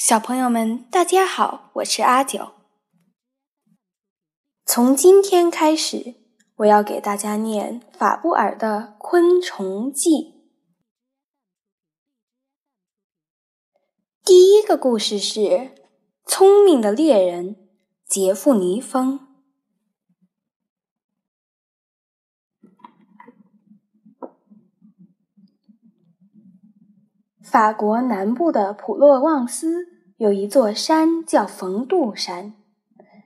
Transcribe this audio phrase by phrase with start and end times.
[0.00, 2.52] 小朋友们，大家好，我是阿九。
[4.64, 6.14] 从今天开始，
[6.56, 10.10] 我要给大家念法布尔的《昆虫记》。
[14.24, 15.74] 第一个故事是
[16.24, 17.68] 聪明的猎人
[18.06, 19.29] 杰弗尼峰。
[27.42, 29.86] 法国南部的普洛旺斯
[30.18, 32.54] 有一座山叫冯杜山，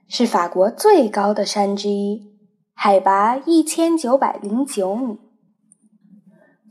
[0.07, 2.33] 是法国最高的山之一，
[2.73, 5.19] 海拔一千九百零九米。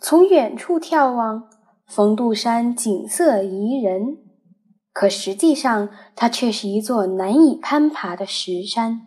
[0.01, 1.51] 从远处眺望，
[1.87, 4.19] 冯杜山景色宜人，
[4.93, 9.03] 可实际上它却是一座难以攀爬的石山。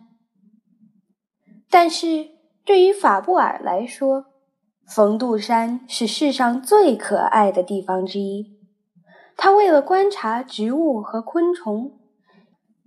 [1.68, 2.28] 但是
[2.64, 4.26] 对于法布尔来说，
[4.88, 8.56] 冯杜山是世上最可爱的地方之一。
[9.36, 11.92] 他为了观察植物和昆虫，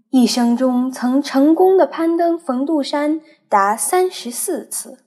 [0.09, 4.97] 一生中曾成功的攀登冯杜山达三十四次。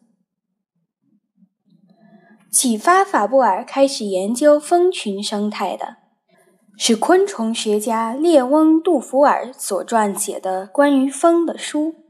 [2.51, 5.97] 启发法布尔开始研究蜂群生态的，
[6.79, 12.04] 是昆虫学家列翁·杜福尔所撰写的关于蜂的书。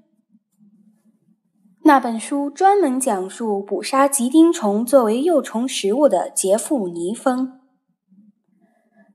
[1.87, 7.61] 那本书专门讲述捕杀吉丁虫作为幼虫食物的杰富尼蜂。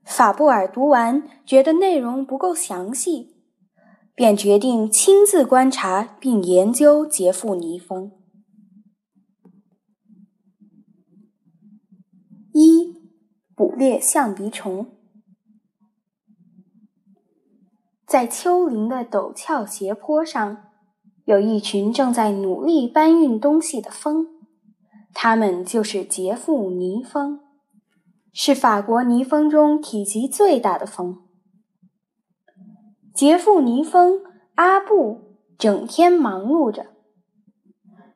[0.05, 3.35] 法布尔读完，觉得内容不够详细，
[4.13, 8.11] 便决定亲自观察并研究杰富尼蜂。
[12.53, 12.95] 一、
[13.55, 14.95] 捕猎象鼻虫，
[18.05, 20.68] 在丘陵的陡峭斜坡上。
[21.29, 24.25] 有一群正在努力搬运东西的蜂，
[25.13, 27.41] 它们就是杰富尼蜂，
[28.33, 31.19] 是法国泥蜂中体积最大的蜂。
[33.13, 34.21] 杰富尼蜂
[34.55, 36.87] 阿布整天忙碌着，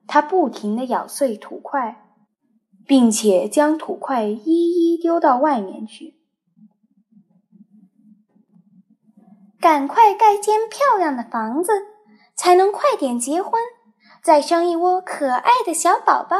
[0.07, 2.07] 他不停地咬碎土块，
[2.87, 6.15] 并且将土块一一丢到外面去。
[9.59, 11.92] 赶快盖间漂亮的房子！
[12.43, 13.53] 才能快点结婚，
[14.21, 16.35] 再生一窝可爱的小宝宝。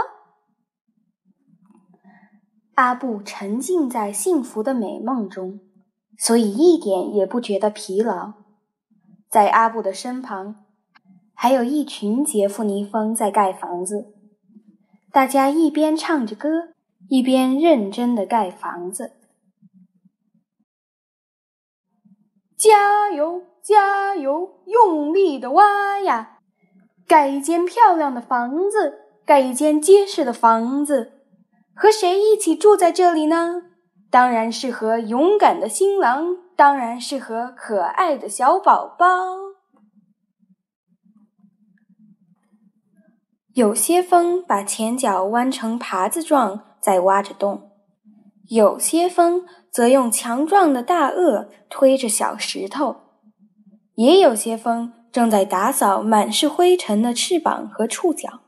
[2.74, 5.62] 阿布沉浸在幸福的美梦中，
[6.18, 8.34] 所以一点也不觉得疲劳。
[9.30, 10.66] 在阿布的身旁，
[11.34, 14.14] 还有一群杰弗尼蜂在盖房子，
[15.10, 16.74] 大家一边唱着歌，
[17.08, 19.14] 一边认真的盖房子。
[22.58, 23.53] 加油！
[23.64, 26.40] 加油，用力的挖呀！
[27.08, 31.22] 盖一间漂亮的房子，盖一间结实的房子。
[31.74, 33.62] 和谁一起住在这里呢？
[34.12, 39.08] 当然是和勇敢的新郎，当然是和可爱的小宝宝。
[43.54, 47.70] 有些蜂把前脚弯成耙子状，在挖着洞；
[48.50, 53.03] 有些蜂则用强壮的大颚推着小石头。
[53.96, 58.42] 也有些蜂正在打扫满是灰尘的翅膀和触角，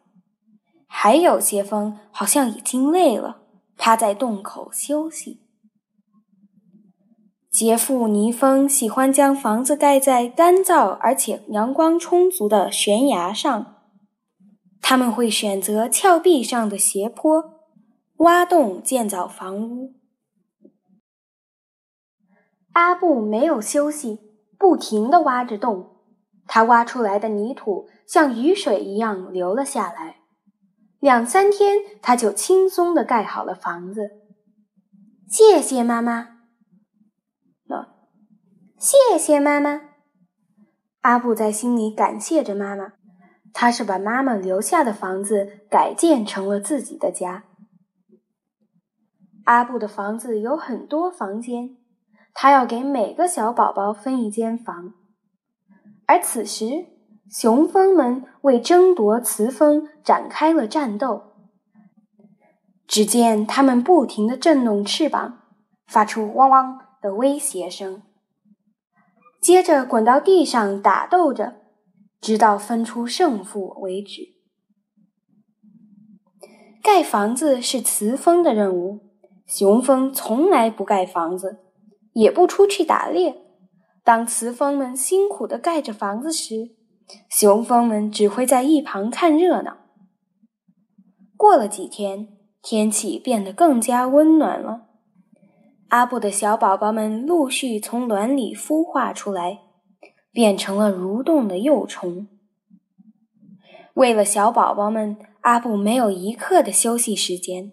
[0.88, 3.42] 还有些蜂好像已经累了，
[3.78, 5.42] 趴在洞口休息。
[7.52, 13.76] 杰富尼蜂喜欢将房子盖在干燥而且阳光充足的悬崖上，
[14.82, 17.62] 他们会选择峭壁上的斜坡，
[18.18, 19.94] 挖洞建造房屋。
[22.74, 24.25] 阿布没有休息。
[24.58, 25.98] 不停地挖着洞，
[26.48, 30.18] 他挖出来的泥土像雨水一样流了下来。
[31.00, 34.10] 两三天，他就轻松地盖好了房子。
[35.28, 36.38] 谢谢妈妈。
[37.68, 37.88] 喏，
[38.78, 39.82] 谢谢妈妈。
[41.02, 42.94] 阿布在心里感谢着妈妈。
[43.54, 47.46] 他是把妈妈留下的房子改建成了自己的家。
[49.46, 51.78] 阿布的房子有很多房间。
[52.38, 54.94] 他要给每个小宝宝分一间房，
[56.06, 56.86] 而此时，
[57.30, 61.32] 雄蜂们为争夺雌蜂展开了战斗。
[62.86, 65.40] 只见它们不停地震动翅膀，
[65.88, 68.04] 发出汪汪的威胁声，
[69.42, 71.56] 接着滚到地上打斗着，
[72.20, 74.36] 直到分出胜负为止。
[76.84, 79.10] 盖房子是雌蜂的任务，
[79.48, 81.65] 雄蜂从来不盖房子。
[82.16, 83.44] 也不出去打猎。
[84.04, 86.72] 当雌蜂们辛苦地盖着房子时，
[87.30, 89.78] 雄蜂们只会在一旁看热闹。
[91.36, 92.30] 过了几天，
[92.62, 94.84] 天气变得更加温暖了。
[95.90, 99.60] 阿布的小宝宝们陆续从卵里孵化出来，
[100.32, 102.28] 变成了蠕动的幼虫。
[103.96, 107.72] 为了小宝宝们，阿布没有一刻的休息时间。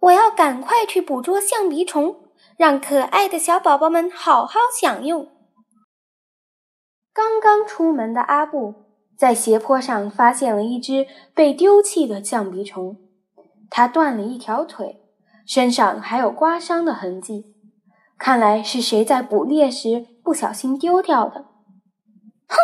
[0.00, 2.23] 我要赶快去捕捉象鼻虫，
[2.58, 5.28] 让可爱的小宝宝们好好享用。
[7.12, 8.74] 刚刚出门的阿布
[9.16, 12.96] 在斜坡上发现了一只被丢弃的象鼻虫，
[13.70, 15.00] 它断了一条腿。
[15.46, 17.54] 身上还有刮伤的痕迹，
[18.16, 21.42] 看来是谁在捕猎时不小心丢掉的。
[22.48, 22.56] 哼，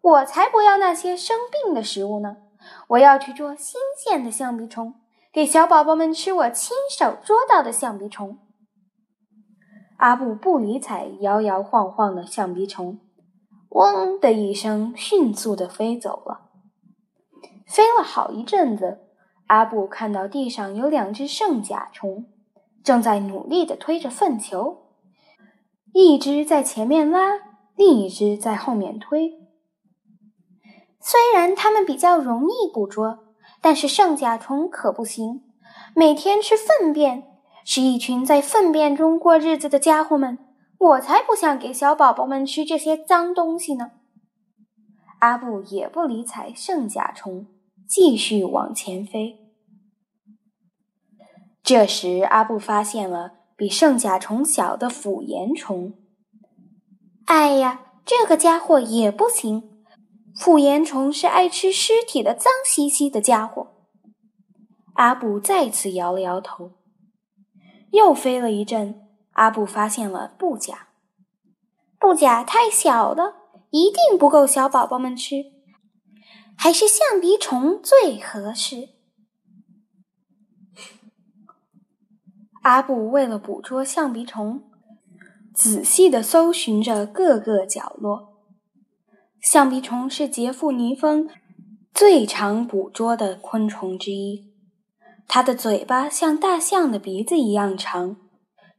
[0.00, 2.38] 我才不要那些生病的食物呢！
[2.88, 4.94] 我要去捉新鲜的象鼻虫，
[5.32, 8.40] 给小宝宝们吃我亲手捉到的象鼻虫。
[9.98, 12.98] 阿布不理睬摇摇晃晃的象鼻虫，
[13.70, 16.50] 嗡的一声，迅速的飞走了。
[17.66, 19.00] 飞了好一阵子。
[19.46, 22.26] 阿布看到地上有两只圣甲虫，
[22.82, 24.88] 正在努力的推着粪球，
[25.92, 27.38] 一只在前面拉，
[27.76, 29.34] 另一只在后面推。
[31.00, 33.20] 虽然它们比较容易捕捉，
[33.62, 35.44] 但是圣甲虫可不行，
[35.94, 37.35] 每天吃粪便，
[37.68, 40.38] 是一群在粪便中过日子的家伙们。
[40.78, 43.90] 我才不想给小宝宝们吃这些脏东西呢！
[45.18, 47.48] 阿布也不理睬圣甲虫。
[47.88, 49.38] 继续往前飞。
[51.62, 55.94] 这时，阿布发现了比圣甲虫小的腐岩虫。
[57.26, 59.84] 哎呀，这个家伙也不行！
[60.36, 63.68] 腐岩虫是爱吃尸体的脏兮兮的家伙。
[64.94, 66.72] 阿布再次摇了摇头。
[67.96, 70.88] 又飞了一阵，阿布发现了布甲。
[71.98, 73.34] 布甲太小了，
[73.70, 75.46] 一定不够小宝宝们吃。
[76.58, 78.90] 还是象鼻虫最合适。
[82.62, 84.62] 阿布为了捕捉象鼻虫，
[85.54, 88.34] 仔细地搜寻着各个角落。
[89.40, 91.30] 象鼻虫是杰夫尼峰
[91.94, 94.45] 最常捕捉的昆虫之一。
[95.28, 98.16] 它的嘴巴像大象的鼻子一样长，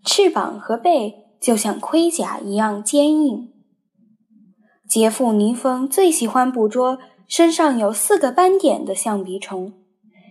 [0.03, 3.53] 翅膀和背就像盔甲一样坚硬。
[4.89, 6.99] 杰夫尼峰最喜欢捕捉。
[7.27, 9.73] 身上有四个斑点的象鼻虫，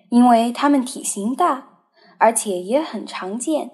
[0.09, 1.69] 因为它们体型大，
[2.17, 3.73] 而且也很常见，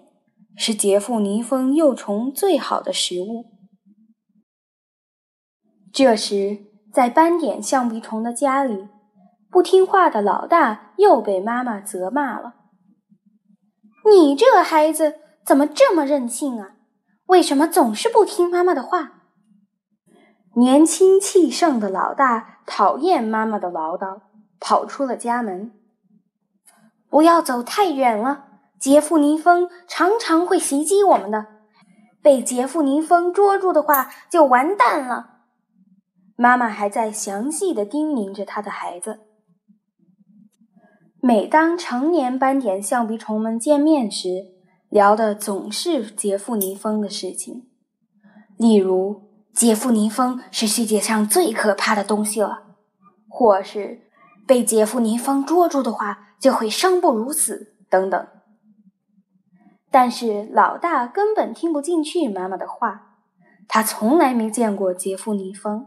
[0.57, 3.45] 是杰夫尼蜂幼虫最好的食物。
[5.93, 8.89] 这时，在斑点象鼻虫的家里，
[9.49, 12.55] 不听话的老大又被妈妈责骂了
[14.09, 16.77] ：“你这孩子怎么这么任性啊？
[17.27, 19.21] 为什么总是不听妈妈的话？”
[20.55, 24.21] 年轻气盛的老大讨厌妈妈的唠叨，
[24.61, 25.73] 跑出了家门。
[27.09, 28.45] 不要走太远了，
[28.79, 31.47] 杰夫尼蜂常常会袭击我们的。
[32.23, 35.31] 被杰夫尼蜂捉住的话，就完蛋了。
[36.37, 39.21] 妈妈还在详细的叮咛着她的孩子。
[41.25, 44.47] 每当成年斑点象鼻虫们见面时，
[44.89, 47.69] 聊的总是杰夫尼蜂的事情，
[48.59, 49.31] 例如。
[49.55, 52.75] 杰夫尼蜂是世界上最可怕的东西了，
[53.29, 54.01] 或是
[54.47, 58.27] 被杰夫尼蜂捉住的话就会生不如死等等。
[59.91, 63.19] 但是老大根本听不进去妈妈的话，
[63.69, 65.87] 他从来没见过杰夫尼蜂。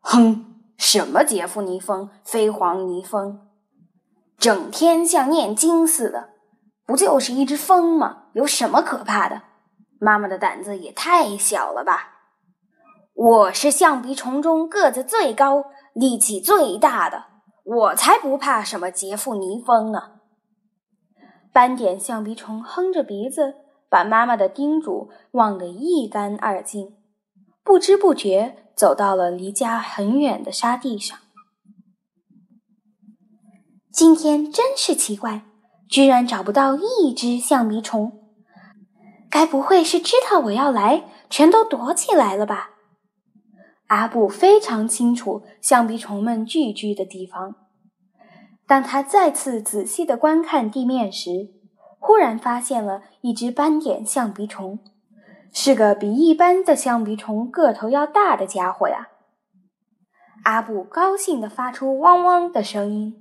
[0.00, 3.40] 哼，什么杰夫尼蜂、飞黄泥蜂，
[4.42, 6.30] 整天像念经似的，
[6.84, 8.24] 不就是一只蜂吗？
[8.32, 9.42] 有什么可怕的？
[10.00, 12.08] 妈妈的胆子也太小了吧！
[13.14, 17.26] 我是象鼻虫中个子最高、力气最大的，
[17.62, 20.14] 我才不怕什么杰夫尼蜂呢！
[21.52, 23.54] 斑点象鼻虫哼着鼻子，
[23.88, 26.96] 把妈妈的叮嘱忘得一干二净，
[27.62, 31.16] 不知不觉走到了离家很远的沙地上。
[33.92, 35.42] 今天真是奇怪，
[35.86, 38.10] 居然找不到一只象鼻虫。
[39.28, 42.70] 该不会是知道我要来，全都躲起来了吧？
[43.88, 47.56] 阿布非常清楚象鼻虫们聚居的地方。
[48.66, 51.50] 当他再次仔细的观看地面时，
[51.98, 54.78] 忽然发现了一只斑点象鼻虫，
[55.52, 59.08] 是个比一般的象鼻虫个头要大的家伙呀！
[60.44, 63.18] 阿布高兴地发出汪汪的声音。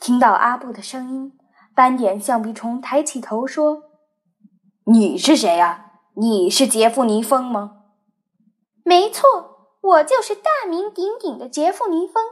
[0.00, 1.32] 听到阿布的声音，
[1.74, 3.82] 斑点橡皮虫抬起头说。
[4.84, 5.92] 你是谁呀？
[6.14, 7.82] 你是杰夫尼蜂吗？
[8.84, 12.22] 没错，我就是大名鼎鼎的杰夫尼蜂。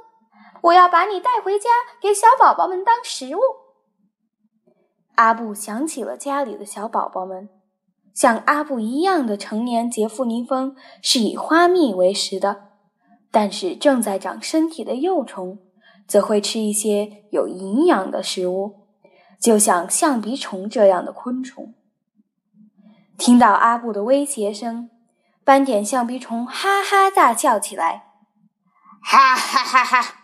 [0.63, 1.69] 我要把你带回家，
[2.01, 3.41] 给小宝宝们当食物。
[5.17, 7.49] 阿布想起了家里的小宝宝们，
[8.15, 12.69] 像阿布一样的成年杰夫尼蜂是以花蜜为食的，
[13.31, 15.59] 但是正在长身体的幼虫
[16.07, 18.87] 则会吃一些有营养的食物，
[19.41, 21.75] 就像象鼻虫这样的昆虫。
[23.19, 24.91] 听到阿布的威胁声，
[25.45, 28.11] 斑点象鼻虫哈哈大笑起来，
[29.03, 30.15] 哈哈哈哈！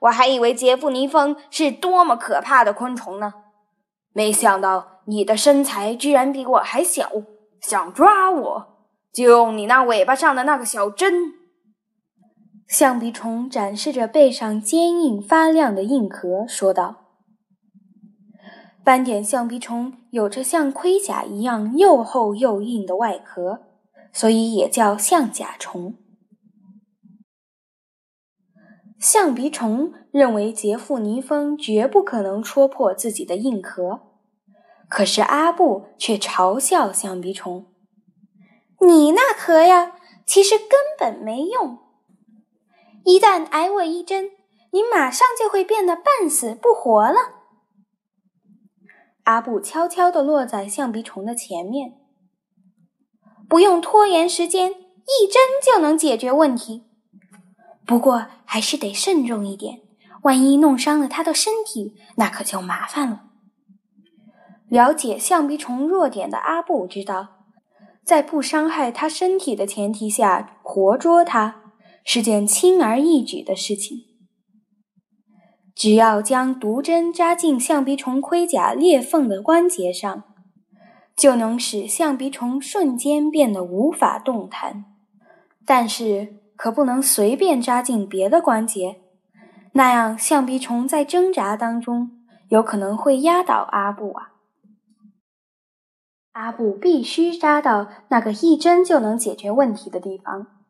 [0.00, 3.34] 我还以为杰布尼蜂是多么可怕的昆虫呢，
[4.12, 7.08] 没想到你的身材居然比我还小，
[7.60, 8.76] 想抓我
[9.12, 11.34] 就用你那尾巴上的那个小针。
[12.68, 16.96] 象鼻虫展示着背上坚硬发亮的硬壳，说道。
[18.84, 23.62] 斑点象鼻虫有着像盔甲一样又厚又硬的外壳，
[24.12, 25.96] 所以也叫象甲虫。
[28.98, 34.00] 象鼻虫认为杰富尼蜂绝不可能戳破自己的硬壳，
[34.88, 37.66] 可是阿布却嘲笑象鼻虫
[38.80, 39.94] ：“你那壳呀，
[40.26, 41.78] 其实根本没用。
[43.04, 44.30] 一旦挨我一针，
[44.70, 47.42] 你马上就会变得半死不活了。”
[49.24, 51.94] 阿布悄悄地落在象鼻虫的前面，
[53.48, 56.84] 不用拖延时间，一针就能解决问题。
[57.86, 59.80] 不过还是得慎重一点，
[60.22, 63.24] 万一弄伤了他的身体，那可就麻烦了。
[64.68, 67.44] 了解象鼻虫弱点的阿布知道，
[68.04, 71.61] 在不伤害他身体的前提下活捉他，
[72.04, 73.98] 是件轻而易举的事情。
[75.74, 80.24] 只要将毒针扎进象鼻虫盔甲裂缝的关节上，
[81.16, 84.84] 就能使象鼻虫瞬间变得无法动弹。
[85.64, 89.00] 但是，可不能随便扎进别的关节，
[89.72, 92.10] 那样象鼻虫在挣扎当中
[92.48, 94.32] 有可能会压倒阿布啊！
[96.32, 100.61] 阿布必须扎到那个一针就能解决问题的地方。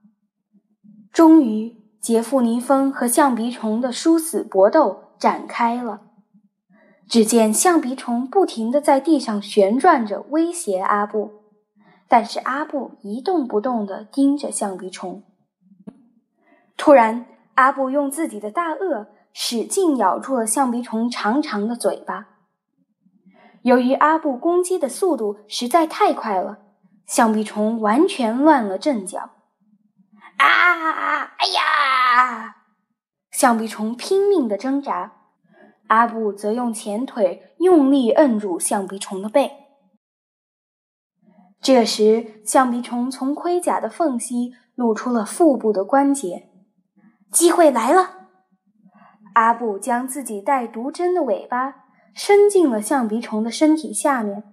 [1.13, 6.01] 终于，杰夫尼蜂和象鼻虫的殊死搏斗展开了。
[7.07, 11.31] 只见象鼻虫不停地在地上旋转着，威胁阿布，
[12.09, 15.23] 但是阿布一动不动地盯着象鼻虫。
[16.79, 17.27] 突然，
[17.57, 22.29] 阿布用自己的大颚使劲咬住了象鼻虫长长的嘴巴。
[23.61, 26.61] 由于阿布攻击的速度实在太快了，
[27.05, 29.31] 象鼻虫完全乱了阵脚。
[30.43, 31.35] 啊！
[31.39, 32.57] 哎呀！
[33.31, 35.13] 象鼻虫拼命的挣扎，
[35.89, 39.51] 阿布则用前腿用力摁住象鼻虫的背。
[41.61, 46.49] 这时，象鼻虫从盔甲的缝隙露出了腹部的关节。
[47.31, 48.29] 机会来了！
[49.35, 54.45] 阿布将自己带毒针的尾巴伸进了象鼻虫的身体下面，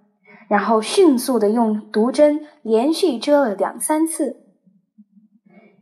[0.47, 4.48] 然后迅速地用毒针连续蛰了两三次。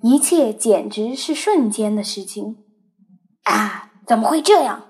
[0.08, 2.56] 一切简直是瞬间的事情！
[3.44, 4.86] 啊，怎么会这样？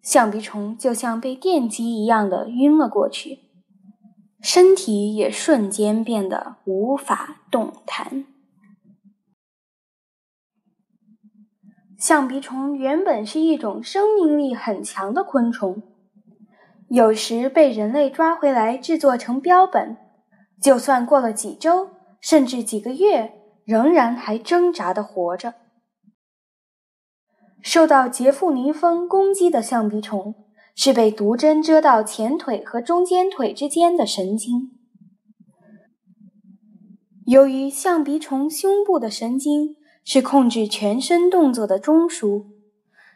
[0.00, 3.40] 象鼻虫就像被电击一样的晕了过去，
[4.40, 8.24] 身体也瞬间变得无法动弹。
[11.98, 15.82] 象鼻虫原本是一种生命力很强的昆虫，
[16.88, 19.98] 有时被人类抓回来制作成标本，
[20.58, 23.34] 就算过了几周甚至几个月，
[23.68, 25.54] 仍然还挣扎的活着。
[27.60, 30.34] 受到杰夫尼蜂攻击的象鼻虫
[30.74, 34.70] 是被毒针蛰到前腿和中间腿之间的神经，
[37.26, 39.76] 由于象鼻虫胸部的神经。
[40.10, 42.46] 是控制全身动作的中枢，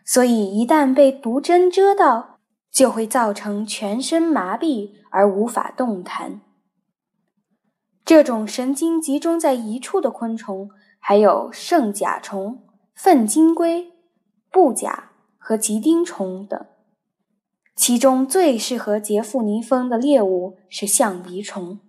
[0.04, 2.38] 所以一旦被毒针蛰到，
[2.70, 6.42] 就会造成全身麻痹而无法动弹。
[8.04, 13.92] 这种神经集中在一处的昆虫还有圣甲虫、粪金龟、
[14.50, 16.66] 布甲和吉丁虫等，
[17.76, 21.80] 其中最适合杰夫尼蜂的猎物是象鼻虫。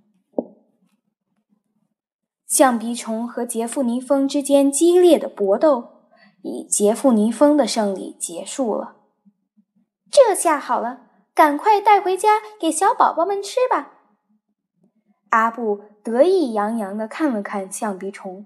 [2.47, 6.09] 象鼻虫和杰夫尼蜂之间激烈的搏斗，
[6.43, 8.97] 以杰夫尼蜂的胜利结束了。
[10.11, 13.93] 这下好了，赶快带回家给小宝宝们吃吧。
[15.29, 18.45] 阿布得意洋洋地看了看象鼻虫，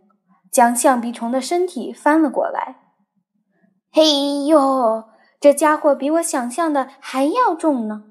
[0.52, 2.78] 将象鼻虫的身体翻了过来。
[3.92, 5.06] 嘿呦，
[5.40, 8.04] 这家伙比我想象的还要重呢！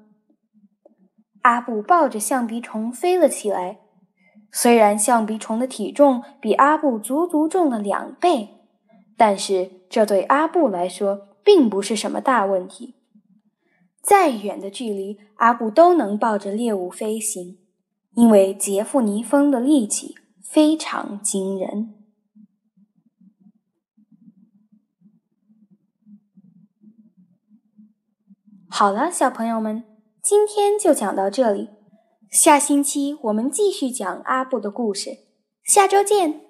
[1.43, 3.79] 阿布抱着象鼻虫飞了起来。
[4.51, 8.49] 虽然象鼻虫的体重比阿布足足重了两倍，
[9.15, 12.95] 但是这对阿布来说并不是什么大问题。
[14.01, 17.59] 再远的距离，阿布都能抱着猎物飞行，
[18.17, 21.93] 因为杰夫尼风的力气非常惊人。
[28.67, 29.83] 好了，小朋友们，
[30.23, 31.69] 今天就讲到这里。
[32.31, 35.11] 下星期我们继续讲阿布的故事。
[35.63, 36.46] 下周见。